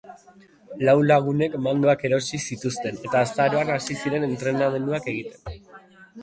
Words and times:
Lau 0.87 0.93
lagunek 1.09 1.57
mandoak 1.67 2.01
erosi 2.09 2.39
zituzten, 2.47 2.97
eta 3.09 3.21
azaroan 3.21 3.71
hasi 3.77 3.99
ziren 4.05 4.27
entrenamenduak 4.31 5.13
egiten. 5.15 5.63